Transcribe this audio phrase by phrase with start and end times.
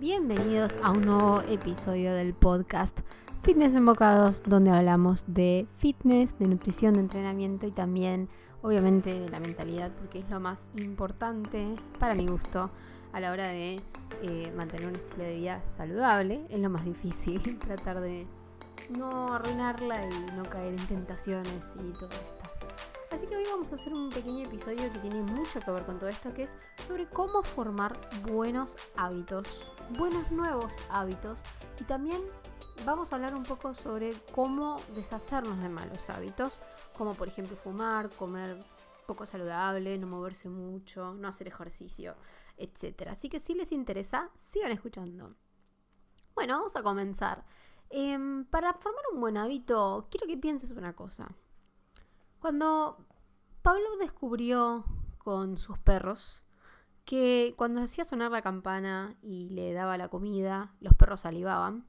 [0.00, 3.00] Bienvenidos a un nuevo episodio del podcast
[3.42, 8.28] Fitness Enbocados, donde hablamos de fitness, de nutrición, de entrenamiento y también,
[8.62, 12.70] obviamente, de la mentalidad, porque es lo más importante para mi gusto
[13.12, 13.82] a la hora de
[14.22, 16.46] eh, mantener un estilo de vida saludable.
[16.48, 18.24] Es lo más difícil, tratar de
[18.96, 22.47] no arruinarla y no caer en tentaciones y todo esto.
[23.18, 25.98] Así que hoy vamos a hacer un pequeño episodio que tiene mucho que ver con
[25.98, 26.56] todo esto, que es
[26.86, 27.98] sobre cómo formar
[28.30, 31.40] buenos hábitos, buenos nuevos hábitos
[31.80, 32.22] y también
[32.86, 36.60] vamos a hablar un poco sobre cómo deshacernos de malos hábitos,
[36.96, 38.64] como por ejemplo fumar, comer
[39.04, 42.14] poco saludable, no moverse mucho, no hacer ejercicio,
[42.56, 43.08] etc.
[43.10, 45.34] Así que si les interesa, sigan escuchando.
[46.36, 47.44] Bueno, vamos a comenzar.
[47.90, 51.34] Em, para formar un buen hábito, quiero que pienses una cosa.
[52.40, 53.04] Cuando
[53.62, 54.84] Pablo descubrió
[55.18, 56.44] con sus perros
[57.04, 61.86] que cuando hacía sonar la campana y le daba la comida, los perros salivaban,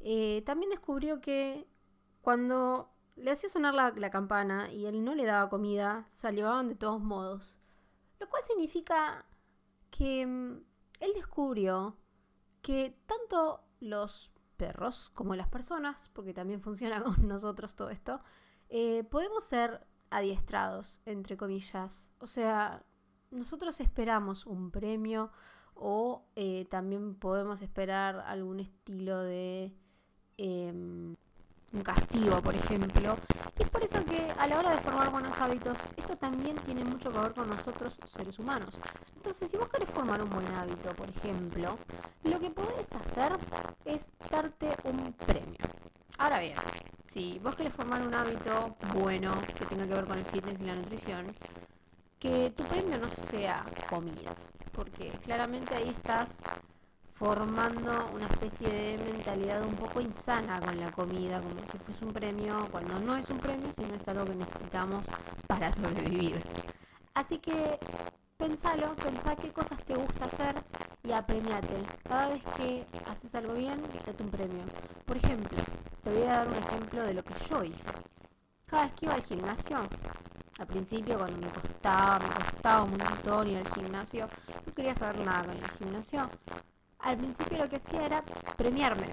[0.00, 1.68] eh, también descubrió que
[2.22, 6.74] cuando le hacía sonar la, la, campana y él no le daba comida, salivaban de
[6.74, 7.58] todos modos.
[8.20, 9.26] Lo cual significa
[9.90, 10.64] que mm,
[11.00, 11.96] él descubrió
[12.62, 18.22] que tanto los perros como las personas, porque también funciona con nosotros todo esto,
[18.68, 22.10] eh, podemos ser adiestrados, entre comillas.
[22.18, 22.82] O sea,
[23.30, 25.30] nosotros esperamos un premio
[25.74, 29.74] o eh, también podemos esperar algún estilo de
[30.38, 31.14] em,
[31.72, 33.16] un castigo, por ejemplo.
[33.58, 36.84] Y es por eso que a la hora de formar buenos hábitos, esto también tiene
[36.84, 38.78] mucho que ver con nosotros seres humanos.
[39.16, 41.76] Entonces, si vos querés formar un buen hábito, por ejemplo,
[42.24, 43.32] lo que podés hacer
[43.84, 45.58] es darte un premio.
[46.18, 46.56] Ahora bien,
[47.08, 50.64] si vos querés formar un hábito bueno que tenga que ver con el fitness y
[50.64, 51.26] la nutrición,
[52.18, 54.34] que tu premio no sea comida,
[54.72, 56.36] porque claramente ahí estás
[57.12, 62.12] formando una especie de mentalidad un poco insana con la comida, como si fuese un
[62.12, 65.06] premio, cuando no es un premio, sino es algo que necesitamos
[65.46, 66.42] para sobrevivir.
[67.14, 67.78] Así que
[68.36, 70.56] pensalo, pensá qué cosas te gusta hacer
[71.04, 71.76] y apremiate.
[72.06, 74.64] Cada vez que haces algo bien, date un premio.
[75.06, 75.58] Por ejemplo,
[76.06, 77.90] te voy a dar un ejemplo de lo que yo hice.
[78.64, 79.78] Cada vez que iba al gimnasio,
[80.56, 84.28] al principio cuando me costaba, me costaba un montón ir al gimnasio,
[84.64, 86.30] no quería saber nada con el gimnasio
[87.00, 88.22] al principio lo que hacía era
[88.56, 89.06] premiarme.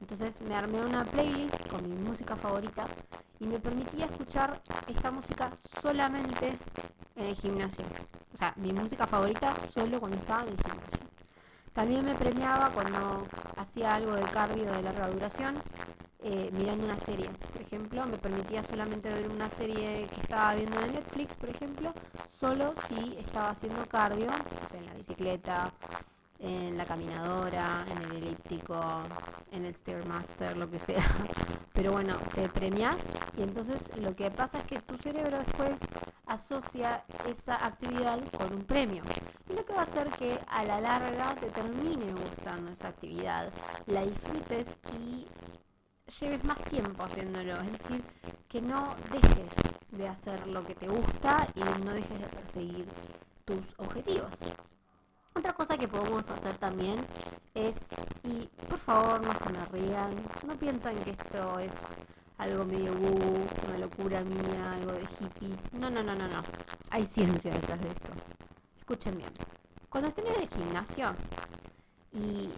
[0.00, 2.86] Entonces me armé una playlist con mi música favorita
[3.38, 6.56] y me permitía escuchar esta música solamente
[7.14, 7.84] en el gimnasio.
[8.32, 11.12] O sea, mi música favorita solo cuando estaba en el gimnasio.
[11.72, 13.26] También me premiaba cuando
[13.56, 15.54] hacía algo de cardio de larga duración,
[16.24, 17.28] eh, mirando una serie.
[17.52, 21.92] Por ejemplo, me permitía solamente ver una serie que estaba viendo de Netflix, por ejemplo,
[22.40, 24.28] solo si estaba haciendo cardio,
[24.64, 25.72] o sea, en la bicicleta
[26.42, 28.78] en la caminadora, en el elíptico,
[29.52, 31.04] en el Stairmaster, lo que sea.
[31.72, 32.96] Pero bueno, te premias
[33.38, 35.78] y entonces lo que pasa es que tu cerebro después
[36.26, 39.02] asocia esa actividad con un premio.
[39.48, 43.50] Y lo que va a hacer que a la larga te termine gustando esa actividad,
[43.86, 45.26] la disfrutes y
[46.20, 47.54] lleves más tiempo haciéndolo.
[47.62, 48.04] Es decir,
[48.48, 49.54] que no dejes
[49.92, 52.86] de hacer lo que te gusta y no dejes de perseguir
[53.44, 54.40] tus objetivos.
[55.34, 56.98] Otra cosa que podemos hacer también
[57.54, 57.78] es,
[58.24, 60.14] y por favor no se me rían,
[60.46, 61.72] no piensan que esto es
[62.38, 65.56] algo medio uh, una locura mía, algo de hippie.
[65.72, 66.42] No, no, no, no, no.
[66.90, 68.12] Hay ciencia detrás de esto.
[68.78, 69.30] Escuchen bien.
[69.88, 71.14] Cuando estén en el gimnasio
[72.12, 72.50] y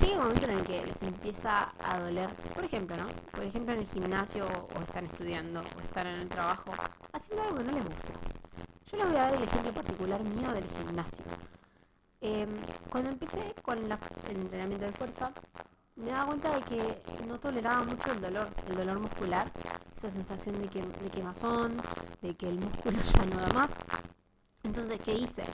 [0.00, 3.06] llega un momento en el que les empieza a doler, por ejemplo, ¿no?
[3.30, 6.72] Por ejemplo, en el gimnasio o están estudiando o están en el trabajo,
[7.12, 8.12] haciendo algo que no les gusta.
[8.90, 11.24] Yo les voy a dar el ejemplo particular mío del gimnasio.
[12.20, 12.48] Em,
[12.90, 15.32] cuando empecé con el entrenamiento de fuerza,
[15.96, 19.50] me daba cuenta de que no toleraba mucho el dolor, el dolor muscular,
[19.96, 21.80] esa sensación de, que, de quemazón,
[22.20, 23.70] de que el músculo ya no da más.
[24.62, 25.44] Entonces, ¿qué hice?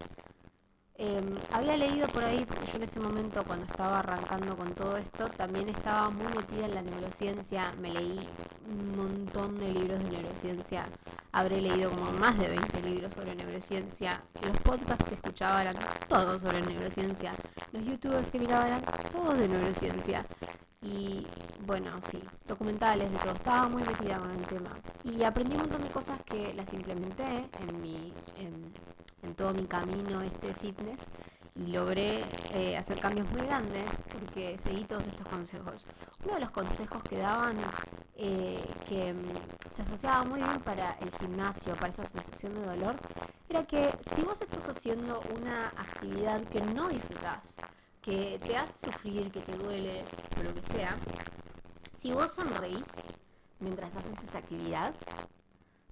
[1.05, 5.29] Em, había leído por ahí, yo en ese momento cuando estaba arrancando con todo esto,
[5.31, 8.21] también estaba muy metida en la neurociencia, me leí
[8.71, 10.87] un montón de libros de neurociencia,
[11.33, 15.75] habré leído como más de 20 libros sobre neurociencia, los podcasts que escuchaba eran
[16.09, 17.33] todos sobre neurociencia,
[17.73, 20.25] los youtubers que miraba eran todos de neurociencia.
[20.85, 21.27] Y
[21.67, 24.71] bueno, sí, documentales de todo, estaba muy metida con el tema.
[25.05, 28.73] Y aprendí un montón de cosas que las implementé en mi en
[29.35, 30.99] todo mi camino este fitness
[31.55, 32.25] y logré
[32.55, 35.87] eh, hacer cambios muy grandes porque seguí todos estos consejos.
[36.25, 37.57] Uno de los consejos que daban
[38.17, 42.97] eh, que mm, se asociaba muy bien para el gimnasio, para esa sensación de dolor,
[43.49, 47.57] era que si vos estás haciendo una actividad que no disfrutás,
[48.01, 50.05] que te hace sufrir, que te duele,
[50.41, 50.97] o lo que sea,
[51.99, 52.87] si vos sonreís
[53.61, 54.95] mientras haces esa actividad,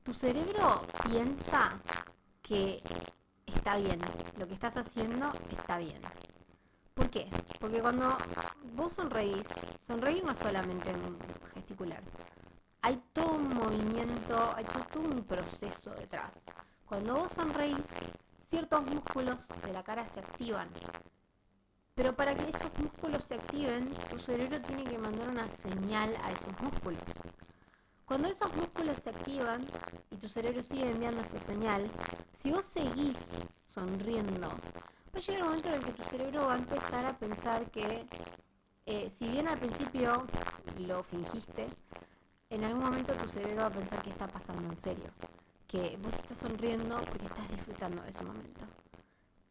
[0.03, 1.75] tu cerebro piensa
[2.43, 2.82] que
[3.55, 4.00] está bien,
[4.38, 6.00] lo que estás haciendo está bien.
[6.94, 7.31] ¿Por qué?
[7.58, 8.17] Porque cuando
[8.75, 9.49] vos sonreís,
[9.79, 10.93] sonreír no es solamente
[11.55, 12.02] gesticular.
[12.82, 16.44] Hay todo un movimiento, hay todo un proceso detrás.
[16.87, 17.87] Cuando vos sonreís,
[18.47, 20.69] ciertos músculos de la cara se activan.
[21.94, 26.32] Pero para que esos músculos se activen, tu cerebro tiene que mandar una señal a
[26.32, 27.03] esos músculos.
[28.10, 29.64] Cuando esos músculos se activan
[30.10, 31.88] y tu cerebro sigue enviando esa señal,
[32.32, 33.16] si vos seguís
[33.64, 37.14] sonriendo, va a llegar un momento en el que tu cerebro va a empezar a
[37.14, 38.04] pensar que,
[38.86, 40.26] eh, si bien al principio
[40.80, 41.68] lo fingiste,
[42.50, 45.10] en algún momento tu cerebro va a pensar que está pasando en serio,
[45.68, 48.64] que vos estás sonriendo porque estás disfrutando de ese momento.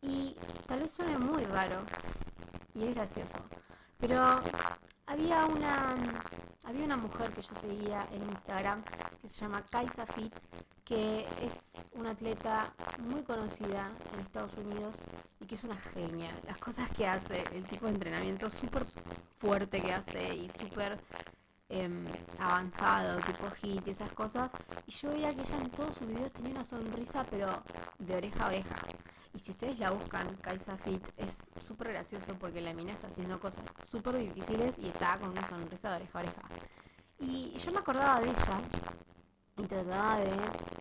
[0.01, 0.35] Y
[0.67, 1.77] tal vez suene muy raro
[2.75, 3.37] y es gracioso,
[3.97, 4.41] pero
[5.09, 5.95] había una,
[6.65, 8.83] había una mujer que yo seguía en Instagram
[9.21, 10.33] que se llama Kaisa Fit,
[10.85, 14.97] que es una atleta muy conocida en Estados Unidos
[15.39, 16.31] y que es una genia.
[16.45, 18.85] Las cosas que hace, el tipo de entrenamiento súper
[19.39, 20.99] fuerte que hace y súper
[21.69, 22.05] em,
[22.37, 24.51] avanzado, tipo hit y esas cosas.
[24.85, 27.63] Y yo veía que ella en todos sus videos tenía una sonrisa, pero
[27.97, 28.75] de oreja a oreja.
[29.39, 33.39] Y si ustedes la buscan, Kaisa Fit, es súper gracioso porque la mina está haciendo
[33.39, 36.41] cosas súper difíciles y está con una sonrisa de oreja a oreja.
[37.19, 38.61] Y yo me acordaba de ella
[39.55, 40.31] y trataba de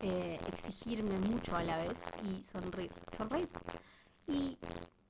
[0.01, 2.91] eh, exigirme mucho a la vez y sonreír.
[3.15, 3.47] sonreír.
[4.27, 4.57] Y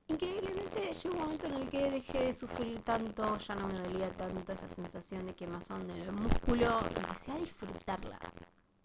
[0.07, 4.11] increíblemente llegó un momento en el que dejé de sufrir tanto, ya no me dolía
[4.11, 8.19] tanto esa sensación de quemazón en el músculo, empecé a disfrutarla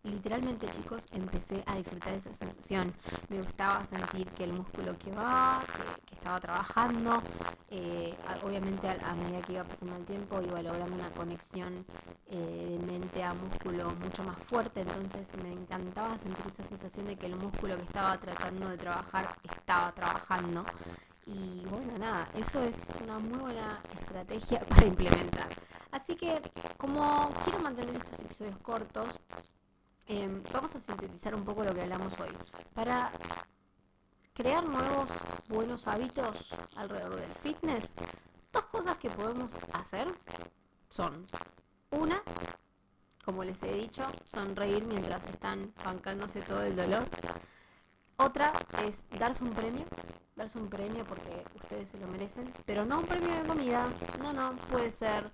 [0.05, 2.93] literalmente chicos empecé a disfrutar esa sensación.
[3.29, 5.63] Me gustaba sentir que el músculo que va,
[6.07, 7.23] que, estaba trabajando,
[7.71, 11.85] eh, obviamente a, medida que iba pasando el tiempo iba logrando una conexión
[12.29, 17.17] eh, de mente a músculo mucho más fuerte, entonces me encantaba sentir esa sensación de
[17.17, 20.65] que el músculo que estaba tratando de trabajar estaba trabajando.
[21.27, 25.49] Y bueno, nada, eso es una muy buena estrategia para implementar.
[25.91, 26.41] Así que
[26.77, 29.09] como quiero mantener estos episodios cortos,
[30.07, 32.29] Em, vamos a sintetizar un poco lo que hablamos hoy.
[32.75, 33.11] Para
[34.35, 35.09] crear nuevos
[35.49, 37.95] buenos hábitos alrededor del fitness,
[38.53, 40.07] dos cosas que podemos hacer
[40.91, 41.25] son
[41.91, 42.23] una,
[43.25, 47.05] como les he dicho, sonreír mientras están bancándose todo el dolor.
[48.19, 48.53] Otra
[48.87, 49.87] es darse un premio,
[50.37, 53.89] darse un premio porque ustedes se lo merecen, pero no un premio de comida,
[54.21, 55.25] no, no, puede ser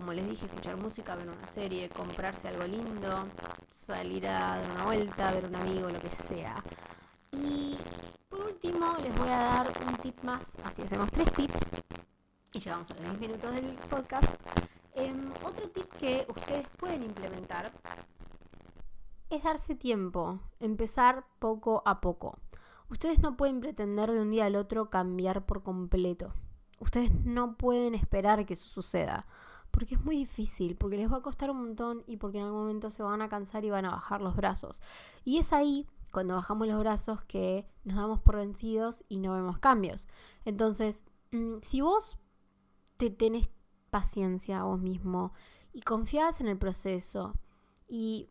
[0.00, 3.26] como les dije, escuchar música, ver una serie, comprarse algo lindo,
[3.68, 6.64] salir a dar una vuelta, ver un amigo, lo que sea.
[7.32, 7.76] Y
[8.30, 11.60] por último les voy a dar un tip más, así hacemos tres tips
[12.54, 14.26] y llegamos a los 10 minutos del podcast.
[14.94, 17.70] Em, otro tip que ustedes pueden implementar
[19.28, 22.38] es darse tiempo, empezar poco a poco.
[22.88, 26.32] Ustedes no pueden pretender de un día al otro cambiar por completo.
[26.78, 29.26] Ustedes no pueden esperar que eso suceda
[29.70, 32.60] porque es muy difícil, porque les va a costar un montón y porque en algún
[32.60, 34.82] momento se van a cansar y van a bajar los brazos.
[35.24, 39.58] Y es ahí, cuando bajamos los brazos, que nos damos por vencidos y no vemos
[39.58, 40.08] cambios.
[40.44, 42.18] Entonces, mm, si vos
[42.96, 43.50] te tenés
[43.90, 45.32] paciencia a vos mismo
[45.72, 47.34] y confías en el proceso
[47.88, 48.28] y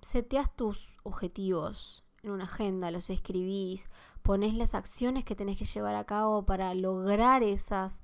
[0.00, 3.88] seteas tus objetivos en una agenda, los escribís,
[4.22, 8.02] pones las acciones que tenés que llevar a cabo para lograr esas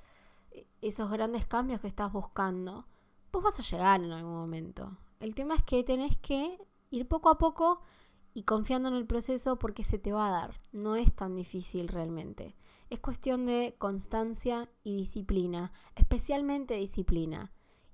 [0.80, 2.87] esos grandes cambios que estás buscando,
[3.32, 4.96] vos vas a llegar en algún momento.
[5.20, 6.58] El tema es que tenés que
[6.90, 7.80] ir poco a poco
[8.34, 10.61] y confiando en el proceso porque se te va a dar.
[10.73, 12.56] No es tan difícil realmente.
[12.90, 17.52] Es cuestión de constancia y disciplina, especialmente disciplina.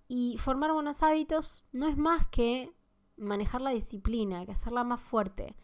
[0.09, 2.75] Y formar buenos hábitos no es más que
[3.17, 5.55] manejar la disciplina, que hacerla más fuerte.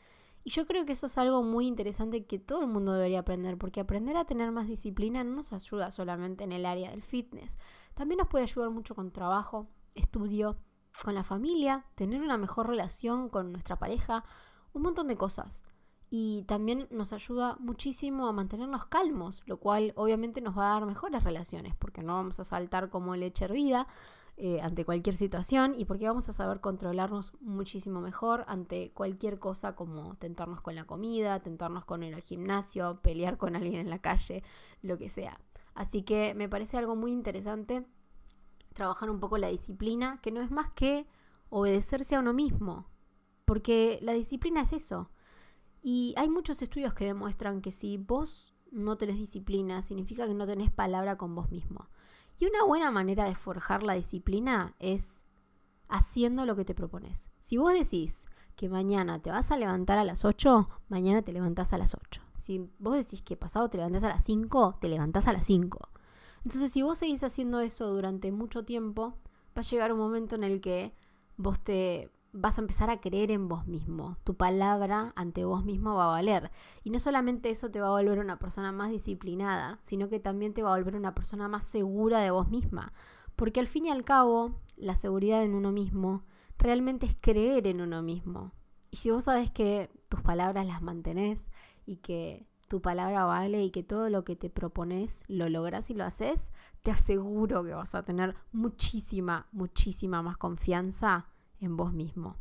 [0.47, 3.59] Y yo creo que eso es algo muy interesante que todo el mundo debería aprender,
[3.59, 7.59] porque aprender a tener más disciplina no nos ayuda solamente en el área del fitness,
[7.95, 10.57] también nos puede ayudar mucho con trabajo, estudio,
[11.03, 14.23] con la familia, tener una mejor relación con nuestra pareja,
[14.73, 15.65] un montón de cosas.
[16.11, 20.87] Y también nos ayuda muchísimo a mantenernos calmos, lo cual obviamente nos va a dar
[20.87, 23.89] mejores relaciones, porque no vamos a saltar como leche hervida,
[24.39, 29.75] eh, ante cualquier situación y porque vamos a saber controlarnos muchísimo mejor ante cualquier cosa
[29.75, 34.43] como tentarnos con la comida, tentarnos con el gimnasio, pelear con alguien en la calle,
[34.83, 35.41] lo que sea.
[35.75, 37.87] Así que me parece algo muy interesante
[38.75, 41.07] trabajar un poco la disciplina, que no es más que
[41.49, 42.91] obedecerse a uno mismo,
[43.47, 45.11] porque la disciplina es eso.
[45.83, 50.47] Y hay muchos estudios que demuestran que si vos no tenés disciplina, significa que no
[50.47, 51.89] tenés palabra con vos mismo.
[52.39, 55.23] Y una buena manera de forjar la disciplina es
[55.89, 57.31] haciendo lo que te propones.
[57.41, 61.73] Si vos decís que mañana te vas a levantar a las 8, mañana te levantás
[61.73, 62.23] a las 8.
[62.37, 65.89] Si vos decís que pasado te levantás a las 5, te levantás a las 5.
[66.45, 69.19] Entonces, si vos seguís haciendo eso durante mucho tiempo,
[69.57, 70.95] va a llegar un momento en el que
[71.37, 74.19] vos te vas a empezar a creer en vos mismo.
[74.23, 76.51] Tu palabra ante vos mismo va a valer.
[76.85, 80.53] Y no solamente eso te va a volver una persona más disciplinada, sino que también
[80.53, 82.93] te va a volver una persona más segura de vos misma.
[83.37, 86.25] Porque al fin y al cabo, la seguridad en uno mismo
[86.59, 88.53] realmente es creer en uno mismo.
[88.91, 91.49] Y si vos sabes que tus palabras las mantenés
[91.87, 95.95] y que tu palabra vale y que todo lo que te propones lo logras y
[95.95, 96.53] lo haces,
[96.83, 101.29] te aseguro que vas a tener muchísima, muchísima más confianza
[101.61, 102.37] en vos mismo.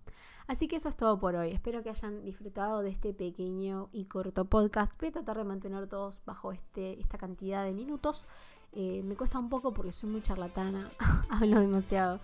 [0.48, 1.52] Así que eso es todo por hoy.
[1.52, 4.94] Espero que hayan disfrutado de este pequeño y corto podcast.
[5.00, 8.26] Voy a tratar de mantener todos bajo este, esta cantidad de minutos.
[8.74, 10.90] Eh, me cuesta un poco porque soy muy charlatana,
[11.30, 12.20] hablo demasiado.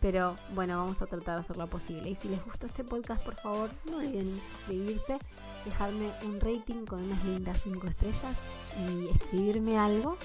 [0.00, 2.08] Pero bueno, vamos a tratar de hacer lo posible.
[2.08, 5.18] Y si les gustó este podcast, por favor, no olviden suscribirse,
[5.64, 8.36] dejarme un rating con unas lindas 5 estrellas
[8.88, 10.16] y escribirme algo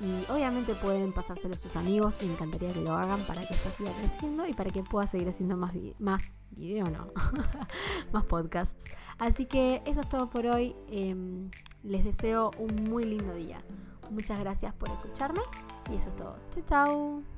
[0.00, 3.68] y obviamente pueden pasárselo a sus amigos, me encantaría que lo hagan para que esto
[3.70, 7.08] siga creciendo y para que pueda seguir haciendo más, más video, no,
[8.12, 8.84] más podcasts.
[9.18, 10.76] Así que eso es todo por hoy.
[10.88, 11.50] Em,
[11.82, 13.62] les deseo un muy lindo día.
[14.10, 15.40] Muchas gracias por escucharme
[15.90, 16.36] y eso es todo.
[16.50, 17.37] Chao, chao.